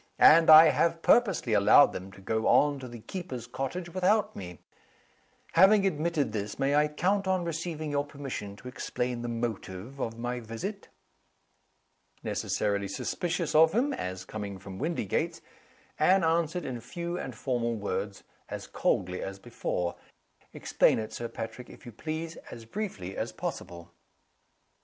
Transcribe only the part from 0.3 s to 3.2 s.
I have purposely allowed them to go on to the